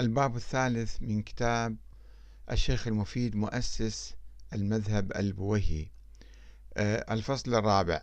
الباب 0.00 0.36
الثالث 0.36 1.02
من 1.02 1.22
كتاب 1.22 1.76
الشيخ 2.50 2.86
المفيد 2.86 3.36
مؤسس 3.36 4.14
المذهب 4.52 5.12
البويهي. 5.16 5.86
آه، 6.76 7.14
الفصل 7.14 7.54
الرابع. 7.54 8.02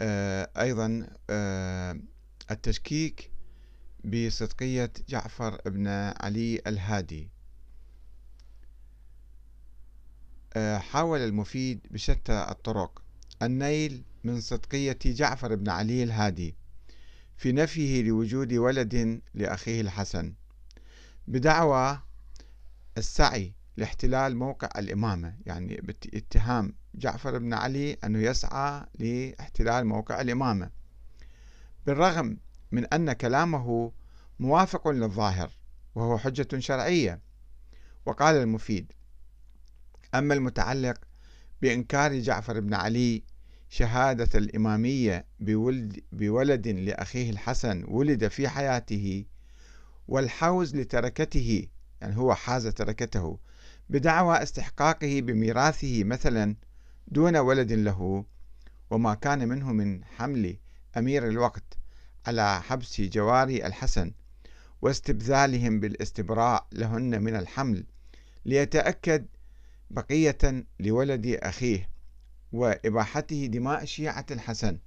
آه، 0.00 0.50
أيضا 0.56 1.06
آه، 1.30 2.00
التشكيك 2.50 3.30
بصدقية 4.04 4.92
جعفر 5.08 5.60
بن 5.66 5.86
علي 6.20 6.60
الهادي. 6.66 7.30
حاول 10.76 11.20
المفيد 11.20 11.86
بشتى 11.90 12.46
الطرق. 12.50 13.02
النيل 13.42 14.04
من 14.24 14.40
صدقية 14.40 14.98
جعفر 15.04 15.54
بن 15.54 15.68
علي 15.68 16.02
الهادي. 16.02 16.54
في 17.36 17.52
نفيه 17.52 18.02
لوجود 18.02 18.52
ولد 18.52 19.20
لأخيه 19.34 19.80
الحسن 19.80 20.34
بدعوى 21.28 22.02
السعي 22.98 23.54
لاحتلال 23.76 24.36
موقع 24.36 24.68
الإمامة 24.78 25.34
يعني 25.46 25.76
باتهام 25.76 26.72
جعفر 26.94 27.38
بن 27.38 27.54
علي 27.54 27.92
أنه 27.92 28.18
يسعى 28.18 28.86
لاحتلال 28.98 29.86
موقع 29.86 30.20
الإمامة. 30.20 30.70
بالرغم 31.86 32.38
من 32.72 32.84
أن 32.84 33.12
كلامه 33.12 33.92
موافق 34.38 34.88
للظاهر 34.88 35.50
وهو 35.94 36.18
حجة 36.18 36.58
شرعية 36.58 37.20
وقال 38.06 38.36
المفيد 38.36 38.92
أما 40.14 40.34
المتعلق 40.34 41.00
بإنكار 41.62 42.18
جعفر 42.18 42.60
بن 42.60 42.74
علي 42.74 43.22
شهادة 43.76 44.38
الإمامية 44.38 45.26
بولد, 45.40 46.00
بولد 46.12 46.68
لأخيه 46.68 47.30
الحسن 47.30 47.84
ولد 47.88 48.28
في 48.28 48.48
حياته 48.48 49.24
والحوز 50.08 50.76
لتركته 50.76 51.66
يعني 52.00 52.16
هو 52.16 52.34
حاز 52.34 52.66
تركته 52.66 53.38
بدعوى 53.90 54.42
استحقاقه 54.42 55.20
بميراثه 55.20 56.04
مثلا 56.04 56.56
دون 57.08 57.36
ولد 57.36 57.72
له 57.72 58.24
وما 58.90 59.14
كان 59.14 59.48
منه 59.48 59.72
من 59.72 60.04
حمل 60.04 60.56
أمير 60.96 61.28
الوقت 61.28 61.78
على 62.26 62.62
حبس 62.62 63.00
جواري 63.00 63.66
الحسن 63.66 64.12
واستبذالهم 64.82 65.80
بالاستبراء 65.80 66.66
لهن 66.72 67.22
من 67.22 67.36
الحمل 67.36 67.84
ليتأكد 68.44 69.26
بقية 69.90 70.66
لولد 70.80 71.26
أخيه. 71.26 71.95
وإباحته 72.52 73.46
دماء 73.46 73.84
شيعة 73.84 74.26
الحسن 74.30 74.78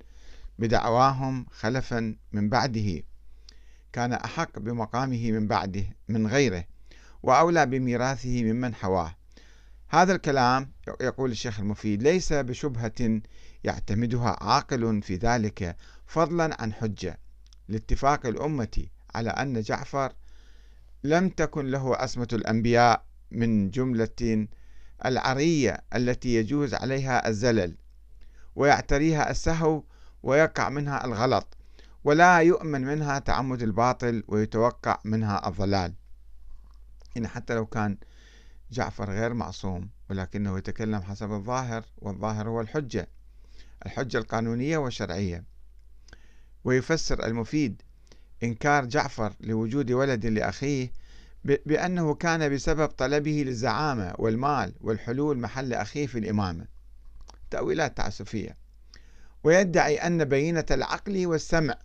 بدعواهم 0.60 1.46
خلفا 1.52 2.16
من 2.32 2.50
بعده. 2.50 3.04
كان 3.94 4.14
أحق 4.14 4.60
بمقامه 4.60 5.32
من 5.32 5.48
بعده 5.48 5.84
من 6.08 6.28
غيره 6.28 6.64
وأولى 7.24 7.66
بميراثه 7.66 8.44
ممن 8.44 8.76
حواه. 8.76 9.16
هذا 9.88 10.16
الكلام 10.16 10.72
يقول 11.02 11.32
الشيخ 11.32 11.60
المفيد 11.60 12.04
ليس 12.04 12.34
بشبهة 12.34 13.22
يعتمدها 13.64 14.38
عاقل 14.42 15.02
في 15.02 15.16
ذلك 15.16 15.76
فضلا 16.06 16.62
عن 16.62 16.73
حجة. 16.73 17.20
لاتفاق 17.68 18.26
الأمة 18.26 18.88
على 19.16 19.30
أن 19.30 19.62
جعفر 19.62 20.14
لم 21.04 21.30
تكن 21.30 21.66
له 21.66 21.96
عصمة 21.96 22.28
الأنبياء 22.34 23.06
من 23.32 23.70
جملة 23.70 24.48
العرية 25.05 25.83
التي 25.95 26.36
يجوز 26.36 26.73
عليها 26.73 27.28
الزلل 27.28 27.75
ويعتريها 28.55 29.31
السهو 29.31 29.83
ويقع 30.23 30.69
منها 30.69 31.05
الغلط 31.05 31.58
ولا 32.03 32.38
يؤمن 32.38 32.81
منها 32.81 33.20
تعمد 33.20 33.61
الباطل 33.61 34.23
ويتوقع 34.27 35.00
منها 35.05 35.47
الضلال. 35.47 35.94
يعني 37.15 37.27
حتى 37.27 37.55
لو 37.55 37.65
كان 37.65 37.98
جعفر 38.71 39.11
غير 39.11 39.33
معصوم 39.33 39.89
ولكنه 40.09 40.58
يتكلم 40.58 41.02
حسب 41.02 41.32
الظاهر 41.32 41.86
والظاهر 41.98 42.49
هو 42.49 42.61
الحجة 42.61 43.08
الحجة 43.86 44.17
القانونية 44.17 44.77
والشرعية. 44.77 45.43
ويفسر 46.64 47.26
المفيد 47.26 47.82
إنكار 48.43 48.86
جعفر 48.86 49.33
لوجود 49.39 49.92
ولد 49.92 50.26
لأخيه 50.26 50.92
بأنه 51.44 52.14
كان 52.16 52.54
بسبب 52.54 52.88
طلبه 52.88 53.44
للزعامة 53.48 54.14
والمال 54.17 54.73
والحلول 54.82 55.38
محل 55.38 55.73
أخيه 55.73 56.08
في 56.08 56.20
الإمامة. 56.20 56.67
تأويلات 57.50 57.98
تعسفية. 57.98 58.58
ويدعي 59.44 59.98
أن 59.98 60.26
بينة 60.26 60.66
العقل 60.72 61.26
والسمع. 61.27 61.77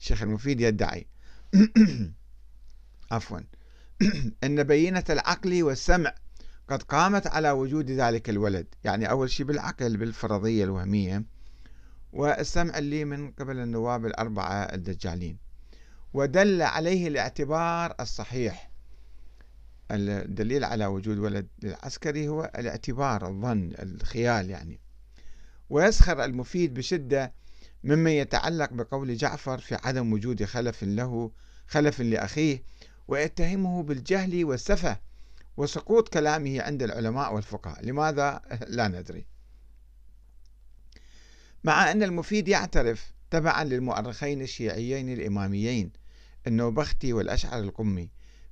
الشيخ 0.00 0.22
المفيد 0.22 0.60
يدعي. 0.60 1.06
عفوا. 3.12 3.40
أن 4.44 4.62
بينة 4.62 5.04
العقل 5.10 5.62
والسمع 5.62 6.14
قد 6.68 6.82
قامت 6.82 7.26
على 7.26 7.50
وجود 7.50 7.90
ذلك 7.90 8.30
الولد. 8.30 8.66
يعني 8.84 9.10
أول 9.10 9.30
شيء 9.30 9.46
بالعقل 9.46 9.96
بالفرضية 9.96 10.64
الوهمية. 10.64 11.24
والسمع 12.12 12.78
اللي 12.78 13.04
من 13.04 13.30
قبل 13.30 13.58
النواب 13.58 14.06
الأربعة 14.06 14.54
الدجالين. 14.54 15.38
ودل 16.14 16.62
عليه 16.62 17.08
الاعتبار 17.08 17.94
الصحيح. 18.00 18.70
الدليل 19.90 20.64
على 20.64 20.86
وجود 20.86 21.18
ولد 21.18 21.46
العسكري 21.64 22.28
هو 22.28 22.50
الاعتبار 22.58 23.28
الظن 23.28 23.74
الخيال 23.78 24.50
يعني. 24.50 24.80
ويسخر 25.70 26.24
المفيد 26.24 26.74
بشدة 26.74 27.32
ممن 27.84 28.10
يتعلق 28.10 28.72
بقول 28.72 29.16
جعفر 29.16 29.58
في 29.58 29.74
عدم 29.74 30.12
وجود 30.12 30.44
خلف 30.44 30.84
له 30.84 31.30
خلف 31.66 32.00
لأخيه 32.00 32.62
ويتهمه 33.08 33.82
بالجهل 33.82 34.44
والسفة 34.44 35.00
وسقوط 35.56 36.08
كلامه 36.08 36.62
عند 36.62 36.82
العلماء 36.82 37.34
والفقهاء. 37.34 37.84
لماذا؟ 37.84 38.40
لا 38.68 38.88
ندري. 38.88 39.26
مع 41.64 41.90
أن 41.90 42.02
المفيد 42.02 42.48
يعترف 42.48 43.14
تبعا 43.30 43.64
للمؤرخين 43.64 44.42
الشيعيين 44.42 45.12
الإماميين 45.12 46.03
النوبختي 46.46 47.12
والأشعر 47.12 47.58
القمي 47.58 48.10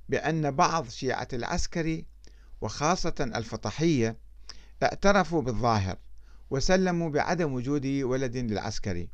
بأن 0.09 0.51
بعض 0.51 0.89
شيعة 0.89 1.27
العسكري 1.33 2.05
وخاصة 2.61 3.31
الفطحية 3.35 4.17
اعترفوا 4.83 5.41
بالظاهر 5.41 5.97
وسلموا 6.49 7.09
بعدم 7.09 7.53
وجود 7.53 7.85
ولد 7.85 8.37
للعسكري 8.37 9.09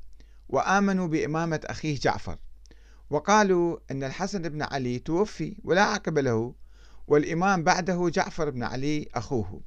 وآمنوا 0.50 1.08
بإمامة 1.08 1.62
أخيه 1.66 2.00
جعفر 2.00 2.38
وقالوا 3.10 3.78
أن 3.92 4.04
الحسن 4.04 4.42
بن 4.42 4.62
علي 4.62 5.00
توفي 5.00 5.58
ولا 5.64 5.84
عقب 5.84 6.18
له 6.18 6.56
والإمام 7.08 7.64
بعده 7.64 8.10
جعفر 8.10 8.50
بن 8.50 8.64
علي 8.64 9.08
أخوه 9.16 9.62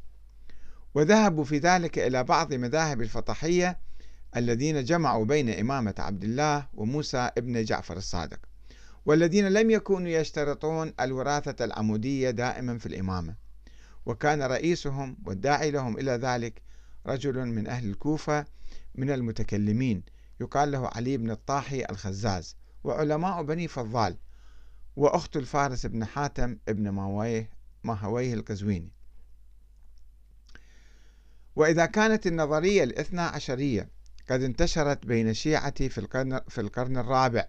وذهبوا 0.95 1.45
في 1.45 1.59
ذلك 1.59 1.99
إلى 1.99 2.25
بعض 2.25 2.55
مذاهب 2.55 3.03
الفطحية 3.03 3.79
الذين 4.37 4.85
جمعوا 4.85 5.25
بين 5.25 5.51
إمامة 5.51 5.95
عبد 5.99 6.25
الله 6.25 6.67
وموسى 6.75 7.31
ابن 7.39 7.65
جعفر 7.65 7.97
الصادق 7.97 8.39
والذين 9.07 9.49
لم 9.49 9.71
يكونوا 9.71 10.09
يشترطون 10.09 10.93
الوراثة 11.01 11.65
العمودية 11.65 12.31
دائما 12.31 12.79
في 12.79 12.87
الإمامة. 12.87 13.35
وكان 14.07 14.43
رئيسهم 14.43 15.17
والداعي 15.27 15.71
لهم 15.71 15.99
إلى 15.99 16.11
ذلك 16.11 16.63
رجل 17.07 17.47
من 17.47 17.67
أهل 17.67 17.91
الكوفة 17.91 18.47
من 18.95 19.11
المتكلمين 19.11 20.03
يقال 20.41 20.71
له 20.71 20.89
علي 20.89 21.17
بن 21.17 21.31
الطاحي 21.31 21.85
الخزاز 21.91 22.57
وعلماء 22.85 23.43
بني 23.43 23.69
فضال 23.69 24.17
وأخت 24.97 25.37
الفارس 25.37 25.87
بن 25.87 26.05
حاتم 26.05 26.59
ابن 26.69 26.89
ماويه 26.89 27.51
ماهويه 27.85 28.35
القزويني. 28.35 28.93
وإذا 31.57 31.87
كانت 31.87 32.27
النظرية 32.27 32.85
الاثنى 32.85 33.21
عشرية 33.21 33.89
قد 34.31 34.43
انتشرت 34.43 35.07
بين 35.07 35.29
الشيعة 35.29 35.89
في 35.89 35.99
القرن, 35.99 36.41
في 36.49 36.61
القرن 36.61 36.97
الرابع 36.97 37.49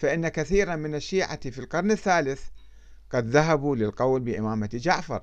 فإن 0.00 0.28
كثيرا 0.28 0.76
من 0.76 0.94
الشيعة 0.94 1.50
في 1.50 1.58
القرن 1.58 1.90
الثالث 1.90 2.42
قد 3.10 3.26
ذهبوا 3.28 3.76
للقول 3.76 4.20
بإمامة 4.20 4.70
جعفر 4.72 5.22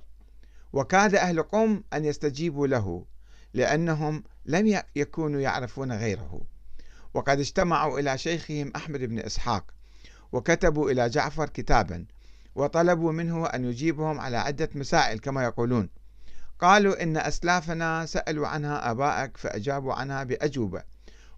وكاد 0.73 1.15
أهل 1.15 1.43
قم 1.43 1.83
أن 1.93 2.05
يستجيبوا 2.05 2.67
له 2.67 3.05
لأنهم 3.53 4.23
لم 4.45 4.81
يكونوا 4.95 5.41
يعرفون 5.41 5.91
غيره. 5.91 6.41
وقد 7.13 7.39
اجتمعوا 7.39 7.99
إلى 7.99 8.17
شيخهم 8.17 8.71
أحمد 8.75 8.99
بن 8.99 9.19
إسحاق 9.19 9.71
وكتبوا 10.31 10.91
إلى 10.91 11.09
جعفر 11.09 11.49
كتابا 11.49 12.05
وطلبوا 12.55 13.11
منه 13.11 13.45
أن 13.45 13.65
يجيبهم 13.65 14.19
على 14.19 14.37
عدة 14.37 14.69
مسائل 14.75 15.19
كما 15.19 15.43
يقولون. 15.43 15.89
قالوا 16.59 17.03
إن 17.03 17.17
أسلافنا 17.17 18.05
سألوا 18.05 18.47
عنها 18.47 18.91
آبائك 18.91 19.37
فأجابوا 19.37 19.93
عنها 19.93 20.23
بأجوبة 20.23 20.83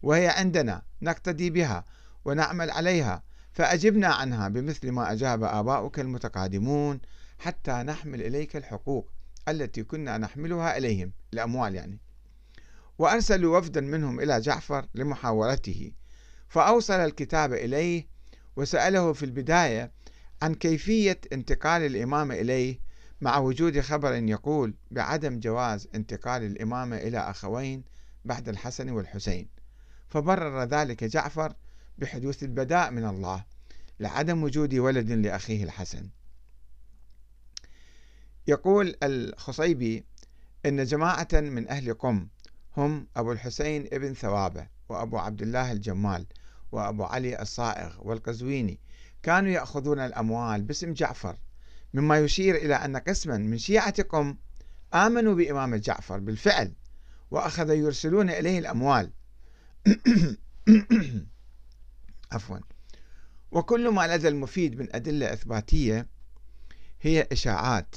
وهي 0.04 0.28
عندنا 0.28 0.82
نقتدي 1.02 1.50
بها 1.50 1.86
ونعمل 2.26 2.72
عليها 2.72 3.29
فأجبنا 3.60 4.08
عنها 4.08 4.48
بمثل 4.48 4.92
ما 4.92 5.12
أجاب 5.12 5.44
آباؤك 5.44 6.00
المتقادمون 6.00 7.00
حتى 7.40 7.72
نحمل 7.72 8.22
إليك 8.22 8.56
الحقوق 8.56 9.10
التي 9.48 9.84
كنا 9.84 10.18
نحملها 10.18 10.78
إليهم 10.78 11.12
الأموال 11.34 11.76
يعني. 11.76 12.00
وأرسلوا 12.98 13.58
وفدا 13.58 13.82
منهم 13.82 14.20
إلى 14.20 14.40
جعفر 14.40 14.86
لمحاورته 14.96 15.92
فأوصل 16.50 16.94
الكتاب 16.94 17.54
إليه 17.54 18.08
وسأله 18.56 19.14
في 19.14 19.24
البداية 19.24 19.92
عن 20.42 20.56
كيفية 20.56 21.22
انتقال 21.34 21.82
الإمامة 21.82 22.36
إليه 22.36 22.80
مع 23.22 23.38
وجود 23.38 23.80
خبر 23.80 24.14
يقول 24.14 24.74
بعدم 24.92 25.40
جواز 25.40 25.88
انتقال 25.96 26.44
الإمامة 26.44 26.98
إلى 26.98 27.18
أخوين 27.18 27.84
بعد 28.26 28.50
الحسن 28.50 28.90
والحسين. 28.90 29.48
فبرر 30.10 30.64
ذلك 30.64 31.04
جعفر 31.04 31.54
بحدوث 32.00 32.44
البداء 32.44 32.92
من 32.92 33.06
الله 33.06 33.46
لعدم 34.00 34.44
وجود 34.44 34.74
ولد 34.74 35.12
لأخيه 35.12 35.64
الحسن. 35.64 36.10
يقول 38.48 38.96
الخصيبي 39.04 40.06
إن 40.66 40.84
جماعة 40.84 41.28
من 41.34 41.70
أهل 41.70 41.94
قم 41.94 42.28
هم 42.78 43.08
أبو 43.16 43.32
الحسين 43.32 43.88
ابن 43.94 44.14
ثوابة 44.14 44.68
وأبو 44.90 45.18
عبد 45.18 45.42
الله 45.42 45.72
الجمال 45.72 46.26
وأبو 46.72 47.04
علي 47.04 47.42
الصائغ 47.42 47.96
والقزويني 48.02 48.80
كانوا 49.24 49.52
يأخذون 49.52 50.00
الأموال 50.00 50.62
باسم 50.62 50.94
جعفر 50.94 51.38
مما 51.94 52.20
يشير 52.20 52.56
إلى 52.56 52.76
أن 52.76 52.98
قسما 52.98 53.38
من 53.38 53.58
شيعة 53.58 54.04
قم 54.04 54.38
آمنوا 54.94 55.36
بإمامة 55.36 55.78
جعفر 55.78 56.20
بالفعل 56.20 56.74
وأخذ 57.32 57.70
يرسلون 57.70 58.30
إليه 58.30 58.60
الأموال. 58.60 59.12
عفوا. 62.32 62.58
وكل 63.52 63.90
ما 63.90 64.16
لدى 64.16 64.28
المفيد 64.28 64.80
من 64.80 64.96
أدلة 64.96 65.34
إثباتية 65.34 66.08
هي 67.02 67.28
إشاعات 67.32 67.96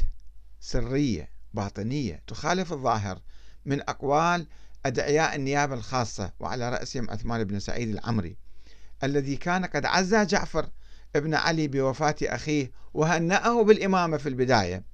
سرية 0.61 1.29
باطنية 1.55 2.23
تخالف 2.26 2.73
الظاهر 2.73 3.20
من 3.64 3.81
أقوال 3.81 4.46
أدعياء 4.87 5.37
النيابة 5.37 5.75
الخاصة 5.75 6.32
وعلى 6.40 6.70
رأسهم 6.70 7.11
عثمان 7.11 7.44
بن 7.44 7.58
سعيد 7.58 7.88
العمري 7.88 8.37
الذي 9.05 9.37
كان 9.37 9.64
قد 9.64 9.84
عزى 9.84 10.25
جعفر 10.25 10.69
ابن 11.17 11.34
علي 11.34 11.69
بوفاة 11.69 12.17
أخيه 12.23 12.70
وهنأه 12.94 13.64
بالإمامة 13.64 14.17
في 14.17 14.29
البداية 14.29 14.84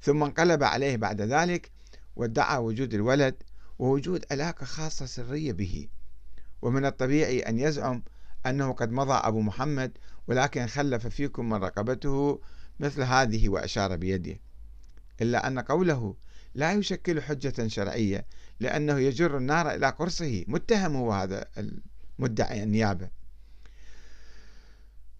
ثم 0.00 0.22
انقلب 0.22 0.62
عليه 0.62 0.96
بعد 0.96 1.20
ذلك 1.20 1.70
وادعى 2.16 2.58
وجود 2.58 2.94
الولد 2.94 3.42
ووجود 3.78 4.24
علاقة 4.30 4.64
خاصة 4.64 5.06
سرية 5.06 5.52
به 5.52 5.88
ومن 6.62 6.84
الطبيعي 6.84 7.40
أن 7.40 7.58
يزعم 7.58 8.02
أنه 8.46 8.72
قد 8.72 8.92
مضى 8.92 9.12
أبو 9.12 9.40
محمد 9.40 9.98
ولكن 10.26 10.66
خلف 10.66 11.06
فيكم 11.06 11.48
من 11.48 11.54
رقبته 11.54 12.40
مثل 12.80 13.02
هذه 13.02 13.48
وأشار 13.48 13.96
بيده. 13.96 14.40
إلا 15.20 15.46
أن 15.46 15.58
قوله 15.58 16.14
لا 16.54 16.72
يشكل 16.72 17.22
حجة 17.22 17.68
شرعية 17.68 18.26
لأنه 18.60 18.98
يجر 18.98 19.36
النار 19.36 19.70
إلى 19.70 19.88
قرصه 19.88 20.44
متهم 20.48 20.96
هو 20.96 21.12
هذا 21.12 21.44
المدعي 22.18 22.62
النيابة. 22.62 23.08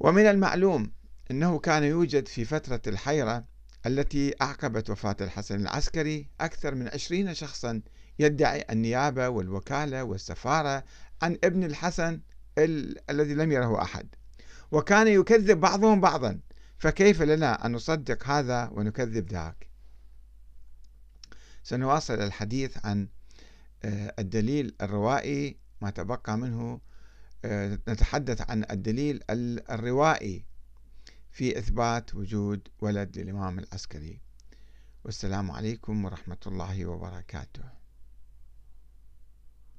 ومن 0.00 0.26
المعلوم 0.26 0.92
أنه 1.30 1.58
كان 1.58 1.82
يوجد 1.82 2.28
في 2.28 2.44
فترة 2.44 2.82
الحيرة 2.86 3.44
التي 3.86 4.34
أعقبت 4.42 4.90
وفاة 4.90 5.16
الحسن 5.20 5.60
العسكري 5.60 6.28
أكثر 6.40 6.74
من 6.74 6.88
عشرين 6.88 7.34
شخصا 7.34 7.82
يدعي 8.18 8.64
النيابة 8.70 9.28
والوكالة 9.28 10.04
والسفارة 10.04 10.84
عن 11.22 11.38
ابن 11.44 11.64
الحسن 11.64 12.20
ال... 12.58 13.10
الذي 13.10 13.34
لم 13.34 13.52
يره 13.52 13.82
أحد. 13.82 14.08
وكان 14.70 15.06
يكذب 15.06 15.60
بعضهم 15.60 16.00
بعضا. 16.00 16.40
فكيف 16.78 17.22
لنا 17.22 17.66
أن 17.66 17.72
نصدق 17.72 18.26
هذا 18.26 18.68
ونكذب 18.72 19.28
ذاك؟ 19.28 19.68
سنواصل 21.62 22.14
الحديث 22.14 22.86
عن 22.86 23.08
آه، 23.84 24.14
الدليل 24.18 24.74
الروائي 24.82 25.58
ما 25.80 25.90
تبقى 25.90 26.38
منه. 26.38 26.80
آه، 27.44 27.78
نتحدث 27.88 28.50
عن 28.50 28.64
الدليل 28.70 29.20
الروائي 29.70 30.44
في 31.30 31.58
إثبات 31.58 32.14
وجود 32.14 32.68
ولد 32.80 33.18
للإمام 33.18 33.58
العسكري. 33.58 34.20
والسلام 35.04 35.50
عليكم 35.50 36.04
ورحمة 36.04 36.38
الله 36.46 36.86
وبركاته. 36.86 37.77